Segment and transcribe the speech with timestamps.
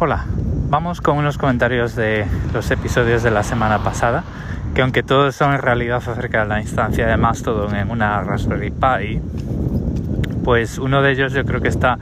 [0.00, 0.26] Hola,
[0.70, 4.22] vamos con unos comentarios de los episodios de la semana pasada,
[4.72, 8.70] que aunque todos son en realidad acerca de la instancia de Mastodon en una Raspberry
[8.70, 9.20] Pi,
[10.44, 11.98] pues uno de ellos yo creo que está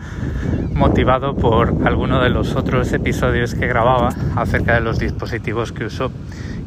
[0.74, 6.13] motivado por alguno de los otros episodios que grababa acerca de los dispositivos que uso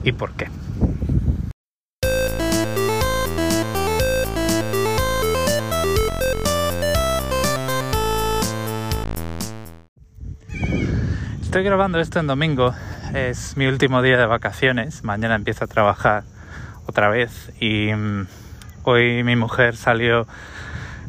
[0.04, 0.48] y por qué.
[11.50, 12.76] Estoy grabando esto en domingo,
[13.16, 16.24] es mi último día de vacaciones, mañana empiezo a trabajar
[16.86, 18.28] otra vez y mm,
[18.84, 20.28] hoy mi mujer salió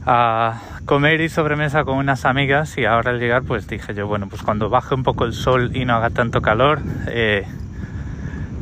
[0.06, 4.30] a comer y sobremesa con unas amigas y ahora al llegar pues dije yo, bueno,
[4.30, 7.44] pues cuando baje un poco el sol y no haga tanto calor, eh,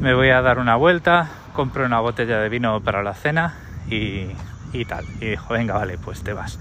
[0.00, 3.54] me voy a dar una vuelta, compro una botella de vino para la cena
[3.88, 4.26] y,
[4.72, 5.04] y tal.
[5.20, 6.58] Y dijo, venga, vale, pues te vas.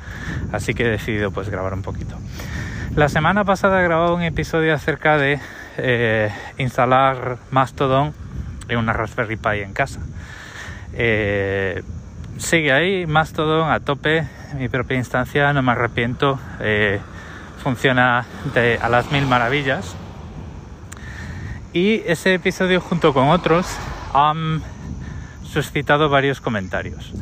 [0.51, 2.19] Así que he decidido pues grabar un poquito.
[2.95, 5.39] La semana pasada he grabado un episodio acerca de
[5.77, 8.13] eh, instalar Mastodon
[8.69, 9.99] en una Raspberry Pi en casa.
[10.93, 11.83] Eh,
[12.37, 16.99] sigue ahí, Mastodon a tope, mi propia instancia, no me arrepiento, eh,
[17.61, 18.25] funciona
[18.81, 19.95] a las mil maravillas.
[21.73, 23.67] Y ese episodio junto con otros
[24.13, 24.63] han
[25.43, 27.13] suscitado varios comentarios.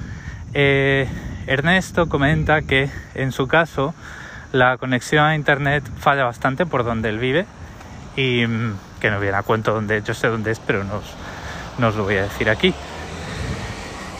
[0.53, 3.93] Ernesto comenta que en su caso
[4.56, 7.45] la conexión a internet falla bastante por donde él vive
[8.16, 11.02] y mm, que no viene a cuento donde yo sé dónde es, pero no
[11.88, 12.73] os, lo voy a decir aquí.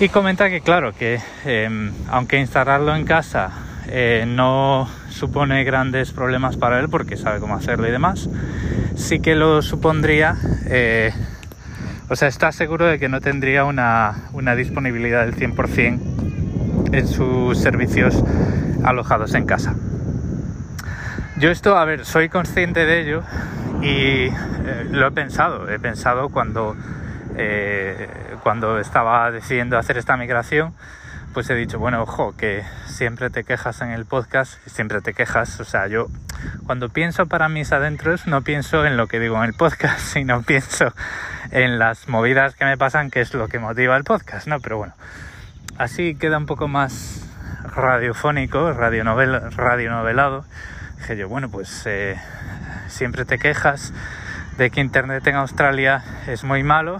[0.02, 3.50] Y comenta que claro, que em, aunque instalarlo en casa
[3.88, 8.30] eh, no supone grandes problemas para él porque sabe cómo hacerlo y demás,
[8.98, 11.14] sí que lo supondría, eh,
[12.10, 17.58] o sea, está seguro de que no tendría una, una disponibilidad del 100% en sus
[17.58, 18.22] servicios
[18.84, 19.76] alojados en casa.
[21.38, 23.24] Yo esto, a ver, soy consciente de ello
[23.82, 26.78] y eh, lo he pensado, he pensado cuando,
[27.36, 28.08] eh,
[28.42, 30.74] cuando estaba decidiendo hacer esta migración,
[31.34, 35.60] pues he dicho, bueno, ojo, que siempre te quejas en el podcast, siempre te quejas,
[35.60, 36.08] o sea, yo
[36.66, 40.42] cuando pienso para mis adentros no pienso en lo que digo en el podcast, sino
[40.42, 40.94] pienso
[41.52, 44.62] en las movidas que me pasan, que es lo que motiva el podcast, ¿no?
[44.62, 44.94] Pero bueno,
[45.78, 47.28] así queda un poco más
[47.76, 50.46] radiofónico, radionovel, radionovelado
[51.06, 52.16] dije yo, bueno, pues eh,
[52.88, 53.94] siempre te quejas
[54.58, 57.00] de que Internet en Australia es muy malo,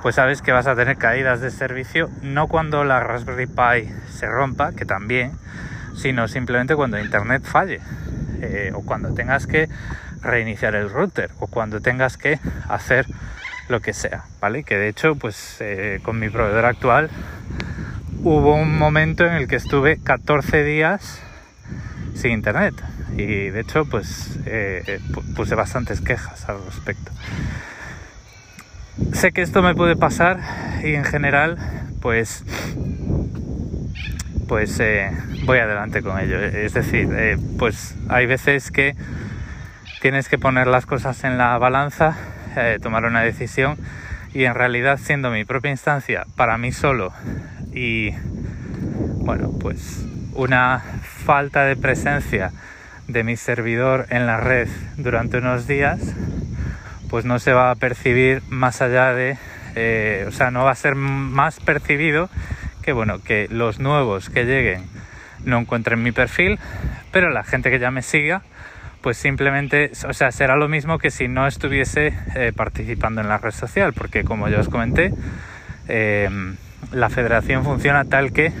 [0.00, 4.26] pues sabes que vas a tener caídas de servicio, no cuando la Raspberry Pi se
[4.28, 5.32] rompa, que también,
[5.94, 7.80] sino simplemente cuando Internet falle,
[8.40, 9.68] eh, o cuando tengas que
[10.22, 12.38] reiniciar el router, o cuando tengas que
[12.70, 13.04] hacer
[13.68, 14.64] lo que sea, ¿vale?
[14.64, 17.10] Que de hecho, pues eh, con mi proveedor actual
[18.22, 21.20] hubo un momento en el que estuve 14 días
[22.14, 22.74] sin internet
[23.16, 25.00] y de hecho pues eh,
[25.36, 27.12] puse bastantes quejas al respecto.
[29.12, 30.40] Sé que esto me puede pasar
[30.82, 31.58] y en general
[32.00, 32.44] pues
[34.48, 35.10] pues eh,
[35.44, 36.38] voy adelante con ello.
[36.38, 38.94] Es decir, eh, pues hay veces que
[40.00, 42.16] tienes que poner las cosas en la balanza,
[42.82, 43.78] tomar una decisión
[44.34, 47.12] y en realidad siendo mi propia instancia para mí solo
[47.72, 48.10] y
[49.24, 50.82] bueno pues una
[51.24, 52.50] falta de presencia
[53.12, 56.00] de mi servidor en la red durante unos días,
[57.10, 59.36] pues no se va a percibir más allá de,
[59.74, 62.30] eh, o sea, no va a ser más percibido
[62.82, 64.84] que, bueno, que los nuevos que lleguen
[65.44, 66.58] no encuentren mi perfil,
[67.10, 68.42] pero la gente que ya me siga,
[69.02, 73.38] pues simplemente, o sea, será lo mismo que si no estuviese eh, participando en la
[73.38, 75.12] red social, porque como ya os comenté,
[75.88, 76.30] eh,
[76.92, 78.52] la federación funciona tal que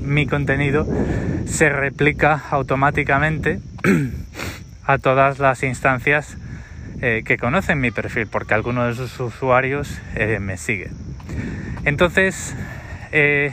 [0.00, 0.86] mi contenido
[1.46, 3.60] se replica automáticamente
[4.84, 6.36] a todas las instancias
[7.02, 10.92] eh, que conocen mi perfil, porque algunos de sus usuarios eh, me siguen.
[11.84, 12.54] Entonces,
[13.12, 13.52] eh,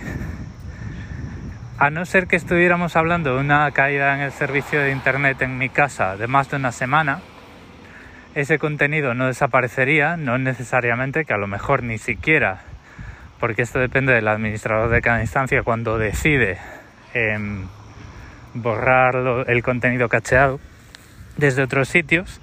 [1.77, 5.57] a no ser que estuviéramos hablando de una caída en el servicio de Internet en
[5.57, 7.21] mi casa de más de una semana,
[8.35, 12.61] ese contenido no desaparecería, no necesariamente, que a lo mejor ni siquiera,
[13.39, 16.57] porque esto depende del administrador de cada instancia cuando decide
[17.13, 17.67] em,
[18.53, 20.59] borrar el contenido cacheado
[21.37, 22.41] desde otros sitios,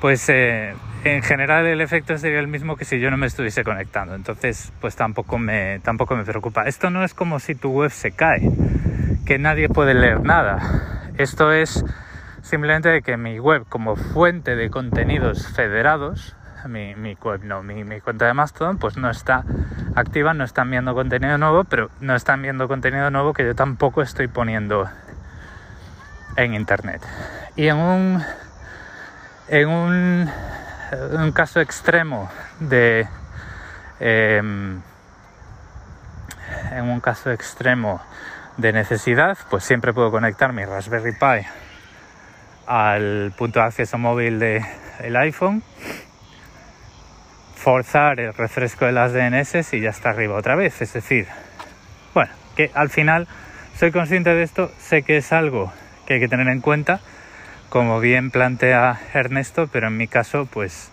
[0.00, 0.74] pues eh,
[1.04, 4.14] en general el efecto sería el mismo que si yo no me estuviese conectando.
[4.14, 6.64] Entonces, pues tampoco me, tampoco me preocupa.
[6.64, 8.50] Esto no es como si tu web se cae,
[9.26, 11.10] que nadie puede leer nada.
[11.18, 11.84] Esto es
[12.42, 16.36] simplemente que mi web como fuente de contenidos federados
[16.68, 19.44] mi, mi cuenta de Mastodon pues no está
[19.94, 24.02] activa, no están viendo contenido nuevo, pero no están viendo contenido nuevo que yo tampoco
[24.02, 24.88] estoy poniendo
[26.36, 27.02] en internet.
[27.56, 28.24] Y en un
[29.48, 32.30] En un, caso extremo
[32.60, 33.06] de...
[34.00, 34.80] Em,
[36.70, 38.00] en un caso extremo
[38.56, 41.46] de necesidad, pues siempre puedo conectar mi Raspberry Pi
[42.66, 45.62] al punto de acceso móvil del iPhone,
[47.62, 50.82] forzar el refresco de las DNS y ya está arriba otra vez.
[50.82, 51.28] Es decir,
[52.12, 53.28] bueno, que al final
[53.76, 55.72] soy consciente de esto, sé que es algo
[56.04, 57.00] que hay que tener en cuenta,
[57.68, 60.90] como bien plantea Ernesto, pero en mi caso, pues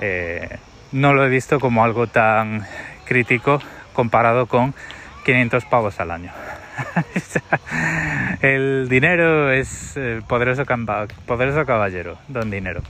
[0.00, 0.58] eh,
[0.90, 2.66] no lo he visto como algo tan
[3.04, 3.62] crítico
[3.92, 4.74] comparado con
[5.24, 6.32] 500 pavos al año.
[8.42, 9.96] el dinero es
[10.26, 10.64] poderoso
[11.64, 12.82] caballero, don dinero.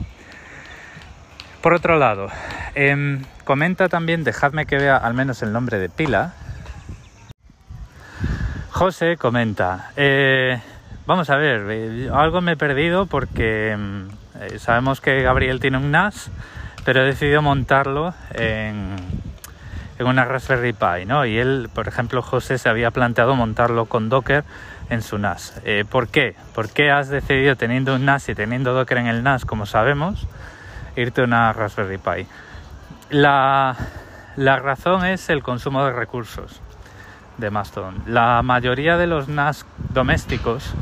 [1.67, 2.29] Por otro lado,
[2.77, 6.33] em, comenta también, dejadme que vea al menos el nombre de pila.
[8.71, 10.61] José comenta, eh,
[11.07, 14.07] vamos a ver, eh, algo me he perdido porque em,
[14.41, 16.31] eh, sabemos que Gabriel tiene un NAS,
[16.85, 18.95] pero he decidido montarlo en,
[19.99, 21.27] una Raspberry Pi, ¿no?
[21.27, 24.45] Y él, por ejemplo, José se había planteado montarlo con Docker
[24.89, 25.61] en su NAS.
[25.91, 26.37] ¿Por qué?
[26.55, 30.29] ¿Por qué has decidido, teniendo un NAS y teniendo Docker en el NAS, como sabemos,
[30.97, 32.27] irte a una Raspberry Pi?
[33.11, 33.77] La,
[34.37, 36.61] razón es el consumo de recursos
[37.39, 38.03] de Mastodon.
[38.07, 40.75] La mayoría de los NAS domésticos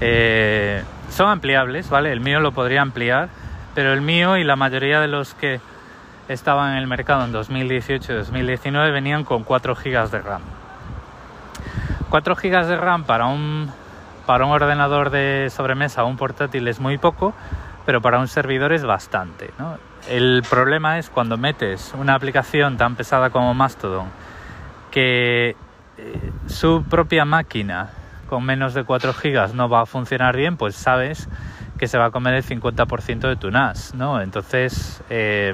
[0.00, 2.12] eh, son ampliables, ¿vale?
[2.12, 3.28] El mío lo podría ampliar,
[3.74, 5.60] pero el mío y la mayoría de los que
[6.28, 10.42] estaban en el mercado en 2018 y 2019 venían con 4 GB de RAM.
[12.08, 13.70] 4 GB de RAM para un,
[14.26, 17.34] para un ordenador de sobremesa o un portátil es muy poco,
[17.90, 19.50] pero para un servidor es bastante.
[20.08, 24.06] El problema es cuando metes una aplicación tan pesada como Mastodon
[24.92, 25.56] que
[25.98, 27.90] eh, su propia máquina
[28.28, 31.28] con menos de 4 GB no va a funcionar bien, pues sabes
[31.78, 34.20] que se va a comer el 50% de tu NAS, ¿no?
[34.20, 35.52] Entonces, eh,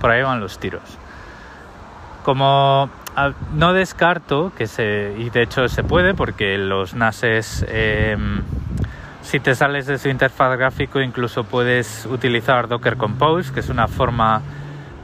[0.00, 0.96] por ahí van los tiros.
[2.24, 2.88] Como
[3.52, 8.40] no descarto que se, y de hecho se puede porque los NASes, em,
[9.22, 13.88] si te sales de su interfaz gráfico, incluso puedes utilizar Docker Compose, que es una
[13.88, 14.42] forma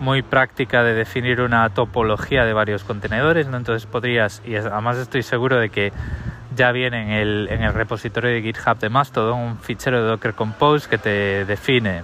[0.01, 3.57] muy práctica de definir una topología de varios contenedores, ¿no?
[3.57, 5.93] entonces podrías, y además estoy seguro de que
[6.57, 10.35] ya viene en el, en el repositorio de GitHub de Mastodon un fichero de Docker
[10.35, 12.03] Compose que te define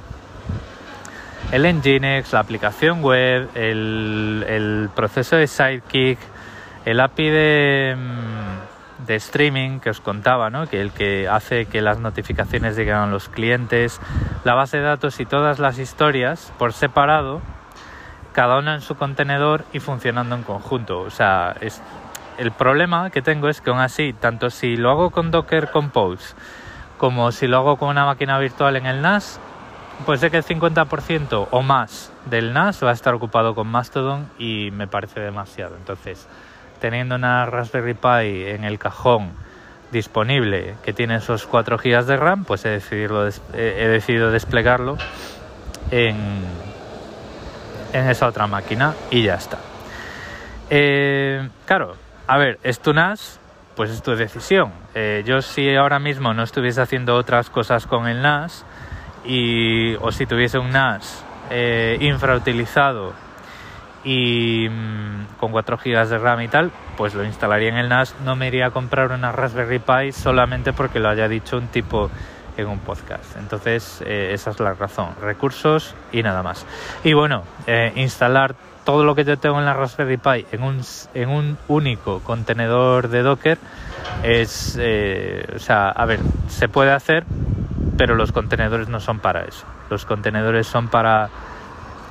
[1.53, 6.19] el Nginx, la aplicación web, el, proceso de Sidekick,
[6.85, 8.60] el API de, mm,
[9.07, 10.67] de, streaming que os contaba, ¿no?
[10.67, 14.01] que el que hace que las notificaciones lleguen a los clientes,
[14.45, 17.41] la base de datos y todas las historias por separado,
[18.33, 21.01] cada una en su contenedor y funcionando en conjunto.
[21.01, 21.83] O sea, es,
[22.39, 26.35] el problema que tengo es que aún así, tanto si lo hago con Docker Compose
[27.01, 29.41] como si lo hago con una máquina virtual en el NAS,
[30.05, 34.29] pues sé que el 50% o más del NAS va a estar ocupado con Mastodon
[34.39, 35.77] y me parece demasiado.
[35.77, 36.29] Entonces,
[36.81, 39.33] teniendo una Raspberry Pi en el cajón
[39.93, 44.97] disponible que tiene esos 4 GB de RAM, pues he decidido, desplegarlo
[45.91, 46.17] en,
[47.93, 49.59] en esa otra máquina y ya está.
[50.71, 51.97] Eh, claro,
[52.27, 53.41] a ver, es tu NAS,
[53.75, 54.73] pues es tu decisión.
[54.95, 58.65] Eh, yo si ahora mismo no estuviese haciendo otras cosas con el NAS,
[59.25, 63.13] y, o si tuviese un NAS eh, infrautilizado
[64.05, 68.15] y mm, con 4 GB de RAM y tal, pues lo instalaría en el NAS.
[68.25, 72.11] No me iría a comprar una Raspberry Pi solamente porque lo haya dicho un tipo
[72.57, 73.37] en un podcast.
[73.37, 75.15] Entonces, eh, esa es la razón.
[75.21, 76.67] Recursos y nada más.
[77.05, 78.55] Y bueno, eh, instalar
[78.85, 80.81] todo lo que yo tengo en la Raspberry Pi en un,
[81.15, 83.59] en un único contenedor de Docker
[84.23, 84.79] es,
[85.55, 87.25] o sea, a ver, se puede hacer,
[87.99, 89.67] pero los contenedores no son para eso.
[89.91, 91.29] Los contenedores son para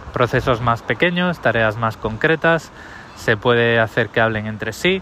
[0.10, 2.72] procesos más pequeños, tareas más concretas,
[3.16, 5.02] se puede hacer que hablen entre sí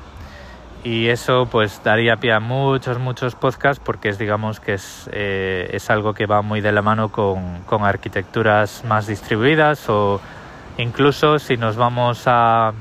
[0.83, 5.69] y eso pues daría pie a muchos, muchos podcasts porque es digamos que es, eh,
[5.73, 10.21] es algo que va muy de la mano con, con arquitecturas más distribuidas o
[10.77, 12.73] incluso si nos vamos a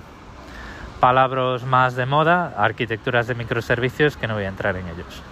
[1.01, 5.23] palabras más de moda, arquitecturas de microservicios que no voy a entrar en ellos.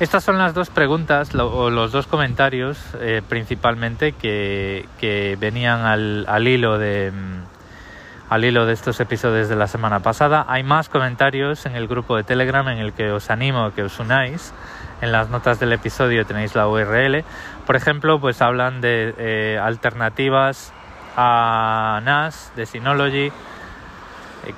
[0.00, 6.78] Estas son las dos preguntas o los dos comentarios eh, principalmente que, venían al, hilo
[6.78, 10.44] de mm, al hilo de estos episodios de la semana pasada.
[10.48, 13.82] Hay más comentarios en el grupo de Telegram en el que os animo a que
[13.82, 14.54] os unáis.
[15.00, 17.24] En las notas del episodio tenéis la URL.
[17.66, 20.72] Por ejemplo, pues hablan de eh, alternativas
[21.16, 23.32] a NAS, de Synology, eh,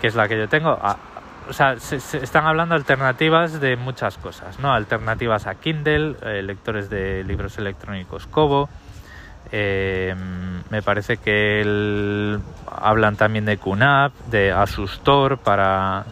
[0.03, 0.79] que es la que yo tengo,
[1.51, 4.73] o sea, se, están hablando alternativas de muchas cosas, ¿no?
[4.73, 8.69] Alternativas a Kindle, eh, lectores de libros electrónicos Kobo.
[9.53, 10.15] Eh,
[10.71, 12.39] me parece que
[12.71, 16.05] hablan también de QNAP, de Asustor para,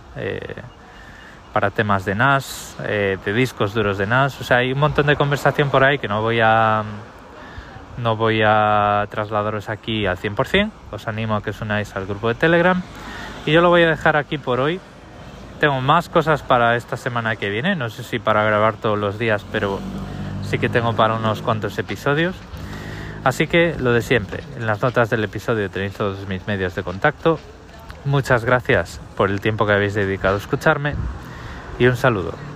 [1.53, 4.41] para temas de NAS, de discos duros de NAS.
[4.41, 6.83] O sea, hay un montón de conversación por ahí que no voy a
[7.99, 12.29] no voy a trasladaros aquí al 100%, os animo a que os unáis al grupo
[12.29, 12.83] de Telegram
[13.49, 14.81] y yo lo voy a dejar aquí por hoy.
[15.61, 19.19] Tengo más cosas para esta semana que viene, no sé si para grabar todos los
[19.19, 19.81] días, pero
[20.43, 22.37] sí que tengo para unos cuantos episodios.
[23.25, 26.85] Así que lo de siempre, en las notas del episodio tenéis todos mis medios de
[26.85, 27.41] contacto.
[28.05, 30.95] Muchas gracias por el tiempo que habéis dedicado a escucharme
[31.81, 32.48] y un saludo.